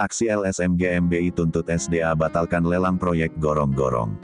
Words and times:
Aksi 0.00 0.32
LSM 0.32 0.80
GMBI 0.80 1.28
tuntut 1.28 1.68
SDA 1.68 2.16
batalkan 2.16 2.64
lelang 2.64 2.96
proyek 2.96 3.36
gorong-gorong. 3.36 4.16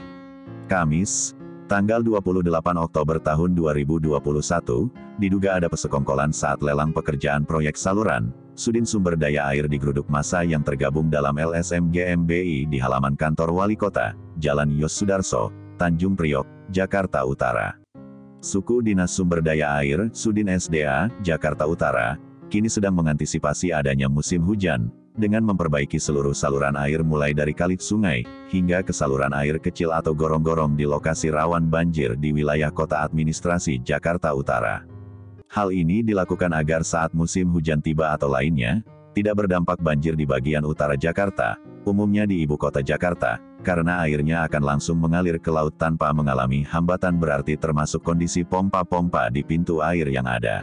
Kamis, 0.65 1.37
tanggal 1.69 2.01
28 2.01 2.49
Oktober 2.81 3.21
tahun 3.21 3.53
2021, 3.53 4.17
diduga 5.21 5.61
ada 5.61 5.69
pesekongkolan 5.69 6.33
saat 6.33 6.65
lelang 6.65 6.89
pekerjaan 6.89 7.45
proyek 7.45 7.77
saluran, 7.77 8.33
Sudin 8.57 8.89
Sumber 8.89 9.13
Daya 9.13 9.53
Air 9.53 9.69
di 9.69 9.77
Geruduk 9.77 10.09
Masa 10.09 10.41
yang 10.41 10.65
tergabung 10.65 11.13
dalam 11.13 11.37
LSM 11.37 11.93
GMBI 11.93 12.65
di 12.73 12.81
halaman 12.81 13.13
kantor 13.13 13.53
Wali 13.53 13.77
Kota, 13.77 14.17
Jalan 14.41 14.73
Yos 14.73 14.97
Sudarso, 14.97 15.53
Tanjung 15.77 16.17
Priok, 16.17 16.73
Jakarta 16.73 17.21
Utara. 17.21 17.77
Suku 18.41 18.81
Dinas 18.81 19.13
Sumber 19.13 19.45
Daya 19.45 19.77
Air, 19.77 20.09
Sudin 20.09 20.49
SDA, 20.49 21.13
Jakarta 21.21 21.69
Utara, 21.69 22.17
kini 22.49 22.65
sedang 22.65 22.97
mengantisipasi 22.97 23.69
adanya 23.69 24.09
musim 24.09 24.41
hujan, 24.41 24.89
dengan 25.17 25.41
memperbaiki 25.43 25.97
seluruh 25.97 26.37
saluran 26.37 26.77
air 26.77 27.01
mulai 27.01 27.33
dari 27.33 27.51
kali 27.51 27.75
sungai, 27.75 28.23
hingga 28.53 28.85
ke 28.85 28.93
saluran 28.93 29.33
air 29.33 29.57
kecil 29.57 29.89
atau 29.89 30.13
gorong-gorong 30.13 30.77
di 30.77 30.85
lokasi 30.85 31.33
rawan 31.33 31.65
banjir 31.65 32.13
di 32.15 32.31
wilayah 32.31 32.69
kota 32.69 33.01
administrasi 33.01 33.81
Jakarta 33.81 34.31
Utara. 34.31 34.85
Hal 35.49 35.73
ini 35.73 36.05
dilakukan 36.05 36.53
agar 36.53 36.85
saat 36.85 37.11
musim 37.17 37.49
hujan 37.49 37.81
tiba 37.81 38.13
atau 38.13 38.29
lainnya, 38.29 38.85
tidak 39.17 39.41
berdampak 39.43 39.81
banjir 39.81 40.13
di 40.13 40.29
bagian 40.29 40.61
utara 40.61 40.93
Jakarta, 40.93 41.57
umumnya 41.81 42.29
di 42.29 42.45
ibu 42.45 42.53
kota 42.53 42.85
Jakarta, 42.85 43.41
karena 43.65 44.05
airnya 44.05 44.45
akan 44.45 44.61
langsung 44.61 45.01
mengalir 45.01 45.41
ke 45.41 45.49
laut 45.49 45.73
tanpa 45.81 46.13
mengalami 46.13 46.61
hambatan 46.61 47.17
berarti 47.17 47.57
termasuk 47.57 48.05
kondisi 48.05 48.45
pompa-pompa 48.45 49.33
di 49.33 49.41
pintu 49.41 49.81
air 49.81 50.05
yang 50.13 50.29
ada. 50.29 50.61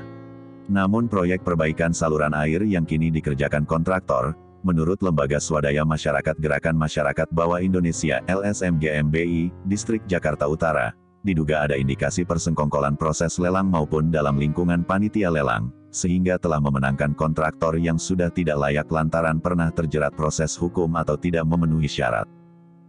Namun 0.64 1.12
proyek 1.12 1.44
perbaikan 1.44 1.92
saluran 1.92 2.32
air 2.32 2.64
yang 2.64 2.88
kini 2.88 3.12
dikerjakan 3.12 3.68
kontraktor, 3.68 4.32
menurut 4.64 4.98
Lembaga 5.04 5.36
Swadaya 5.36 5.84
Masyarakat 5.84 6.34
Gerakan 6.40 6.74
Masyarakat 6.74 7.28
Bawah 7.30 7.60
Indonesia 7.60 8.24
LSM 8.24 8.80
GMBI, 8.80 9.52
Distrik 9.68 10.02
Jakarta 10.08 10.48
Utara, 10.48 10.96
diduga 11.20 11.68
ada 11.68 11.76
indikasi 11.76 12.24
persengkongkolan 12.24 12.96
proses 12.96 13.36
lelang 13.36 13.68
maupun 13.68 14.08
dalam 14.08 14.40
lingkungan 14.40 14.80
panitia 14.82 15.28
lelang, 15.28 15.68
sehingga 15.92 16.40
telah 16.40 16.58
memenangkan 16.58 17.12
kontraktor 17.14 17.76
yang 17.76 18.00
sudah 18.00 18.32
tidak 18.32 18.58
layak 18.58 18.88
lantaran 18.88 19.38
pernah 19.38 19.68
terjerat 19.70 20.16
proses 20.16 20.56
hukum 20.56 20.96
atau 20.96 21.14
tidak 21.14 21.44
memenuhi 21.44 21.86
syarat. 21.86 22.26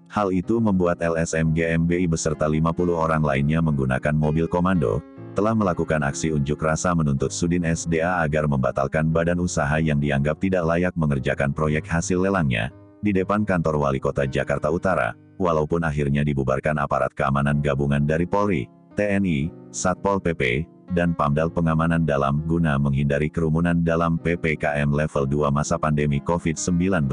Hal 0.09 0.31
itu 0.31 0.61
membuat 0.61 1.02
LSM 1.02 1.52
GMBI 1.52 2.05
beserta 2.08 2.45
50 2.45 2.94
orang 2.94 3.25
lainnya 3.25 3.59
menggunakan 3.59 4.14
mobil 4.14 4.45
komando, 4.45 5.02
telah 5.36 5.52
melakukan 5.52 6.00
aksi 6.00 6.31
unjuk 6.31 6.58
rasa 6.64 6.95
menuntut 6.95 7.30
Sudin 7.30 7.67
SDA 7.67 8.23
agar 8.23 8.47
membatalkan 8.47 9.11
badan 9.11 9.44
usaha 9.44 9.75
yang 9.83 10.00
dianggap 10.00 10.39
tidak 10.39 10.64
layak 10.64 10.95
mengerjakan 10.95 11.52
proyek 11.52 11.83
hasil 11.83 12.23
lelangnya, 12.23 12.72
di 13.03 13.11
depan 13.11 13.44
kantor 13.44 13.77
wali 13.77 14.00
kota 14.00 14.23
Jakarta 14.23 14.72
Utara, 14.72 15.14
walaupun 15.36 15.83
akhirnya 15.83 16.23
dibubarkan 16.23 16.80
aparat 16.80 17.11
keamanan 17.11 17.59
gabungan 17.59 18.08
dari 18.08 18.23
Polri, 18.23 18.72
TNI, 18.95 19.52
Satpol 19.75 20.23
PP, 20.23 20.64
dan 20.95 21.11
Pamdal 21.11 21.52
Pengamanan 21.52 22.08
Dalam 22.08 22.45
guna 22.47 22.80
menghindari 22.80 23.27
kerumunan 23.27 23.83
dalam 23.83 24.16
PPKM 24.22 24.88
level 24.89 25.27
2 25.27 25.52
masa 25.52 25.75
pandemi 25.75 26.23
COVID-19. 26.23 27.11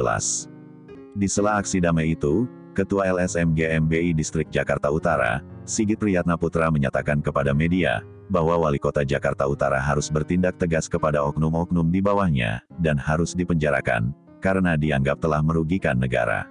Di 1.12 1.28
sela 1.28 1.60
aksi 1.60 1.82
damai 1.82 2.14
itu, 2.16 2.48
Ketua 2.72 3.04
LSM 3.12 3.52
GMBI 3.52 4.16
Distrik 4.16 4.48
Jakarta 4.48 4.88
Utara, 4.88 5.44
Sigit 5.68 6.00
Priyatna 6.00 6.40
Putra 6.40 6.72
menyatakan 6.72 7.20
kepada 7.20 7.52
media, 7.52 8.00
bahwa 8.32 8.56
Wali 8.64 8.80
Kota 8.80 9.04
Jakarta 9.04 9.44
Utara 9.44 9.76
harus 9.76 10.08
bertindak 10.08 10.56
tegas 10.56 10.88
kepada 10.88 11.20
oknum-oknum 11.20 11.92
di 11.92 12.00
bawahnya, 12.00 12.64
dan 12.80 12.96
harus 12.96 13.36
dipenjarakan, 13.36 14.16
karena 14.40 14.80
dianggap 14.80 15.20
telah 15.20 15.44
merugikan 15.44 16.00
negara. 16.00 16.48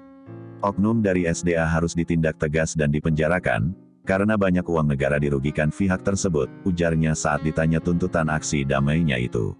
Oknum 0.61 1.01
dari 1.01 1.25
SDA 1.25 1.65
harus 1.65 1.97
ditindak 1.97 2.37
tegas 2.37 2.77
dan 2.77 2.93
dipenjarakan, 2.93 3.73
karena 4.05 4.37
banyak 4.37 4.69
uang 4.69 4.93
negara 4.93 5.17
dirugikan 5.17 5.73
pihak 5.73 6.05
tersebut, 6.05 6.45
ujarnya 6.69 7.17
saat 7.17 7.41
ditanya 7.41 7.81
tuntutan 7.81 8.29
aksi 8.29 8.61
damainya 8.61 9.17
itu. 9.17 9.57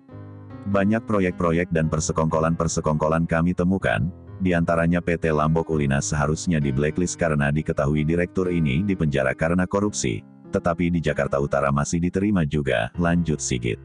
Banyak 0.69 1.09
proyek-proyek 1.09 1.73
dan 1.73 1.89
persekongkolan-persekongkolan 1.89 3.25
kami 3.25 3.57
temukan, 3.57 4.13
di 4.41 4.57
antaranya 4.57 5.05
PT 5.05 5.29
Lambok 5.29 5.69
Ulina 5.69 6.01
seharusnya 6.01 6.57
di 6.57 6.73
blacklist 6.73 7.13
karena 7.13 7.53
diketahui 7.53 8.01
direktur 8.01 8.49
ini 8.49 8.81
dipenjara 8.81 9.37
karena 9.37 9.69
korupsi, 9.69 10.25
tetapi 10.49 10.89
di 10.89 10.99
Jakarta 10.99 11.37
Utara 11.37 11.69
masih 11.69 12.01
diterima 12.01 12.41
juga, 12.41 12.89
lanjut 12.97 13.37
Sigit. 13.37 13.77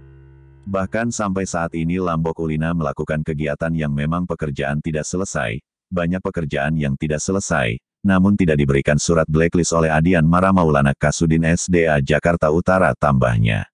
Bahkan 0.66 1.12
sampai 1.14 1.44
saat 1.46 1.76
ini 1.76 2.00
Lambok 2.00 2.40
Ulina 2.42 2.72
melakukan 2.72 3.20
kegiatan 3.22 3.70
yang 3.70 3.92
memang 3.92 4.24
pekerjaan 4.24 4.80
tidak 4.80 5.04
selesai, 5.04 5.60
banyak 5.92 6.18
pekerjaan 6.18 6.74
yang 6.74 6.98
tidak 6.98 7.22
selesai, 7.22 7.78
namun 8.02 8.34
tidak 8.34 8.58
diberikan 8.58 8.98
surat 8.98 9.28
blacklist 9.30 9.70
oleh 9.76 9.92
Adian 9.92 10.26
Mara 10.26 10.50
Maulana 10.50 10.96
Kasudin 10.96 11.46
SDA 11.54 12.02
Jakarta 12.02 12.50
Utara 12.50 12.96
tambahnya. 12.98 13.68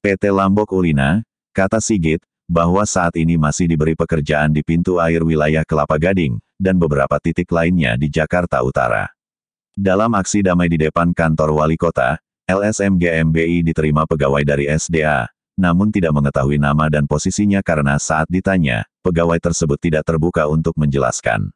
PT 0.00 0.30
Lambok 0.32 0.72
Ulina, 0.72 1.20
kata 1.52 1.84
Sigit, 1.84 2.24
bahwa 2.52 2.84
saat 2.84 3.16
ini 3.16 3.40
masih 3.40 3.64
diberi 3.64 3.96
pekerjaan 3.96 4.52
di 4.52 4.60
pintu 4.60 5.00
air 5.00 5.24
wilayah 5.24 5.64
Kelapa 5.64 5.96
Gading, 5.96 6.36
dan 6.60 6.76
beberapa 6.76 7.16
titik 7.16 7.48
lainnya 7.48 7.96
di 7.96 8.12
Jakarta 8.12 8.60
Utara. 8.60 9.08
Dalam 9.72 10.12
aksi 10.12 10.44
damai 10.44 10.68
di 10.68 10.76
depan 10.84 11.16
kantor 11.16 11.56
wali 11.56 11.80
kota, 11.80 12.20
LSM 12.44 13.00
GMBI 13.00 13.64
diterima 13.64 14.04
pegawai 14.04 14.44
dari 14.44 14.68
SDA, 14.68 15.32
namun 15.56 15.88
tidak 15.88 16.12
mengetahui 16.12 16.60
nama 16.60 16.92
dan 16.92 17.08
posisinya 17.08 17.64
karena 17.64 17.96
saat 17.96 18.28
ditanya, 18.28 18.84
pegawai 19.00 19.40
tersebut 19.40 19.80
tidak 19.80 20.04
terbuka 20.04 20.44
untuk 20.44 20.76
menjelaskan. 20.76 21.48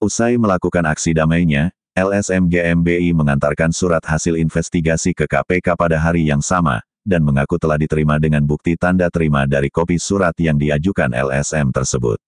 Usai 0.00 0.40
melakukan 0.40 0.88
aksi 0.88 1.12
damainya, 1.12 1.76
LSM 1.92 2.48
GMBI 2.48 3.12
mengantarkan 3.12 3.68
surat 3.68 4.00
hasil 4.00 4.40
investigasi 4.40 5.12
ke 5.12 5.28
KPK 5.28 5.76
pada 5.76 6.00
hari 6.00 6.24
yang 6.24 6.40
sama, 6.40 6.80
dan 7.02 7.26
mengaku 7.26 7.58
telah 7.58 7.78
diterima 7.78 8.18
dengan 8.18 8.46
bukti 8.46 8.78
tanda 8.78 9.10
terima 9.10 9.46
dari 9.46 9.68
kopi 9.68 9.98
surat 9.98 10.34
yang 10.38 10.58
diajukan 10.58 11.10
LSM 11.10 11.74
tersebut. 11.74 12.18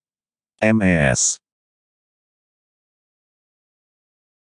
MES 0.60 1.43